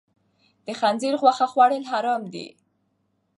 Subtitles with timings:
[0.65, 2.47] د خنزیر غوښه خوړل حرام دي.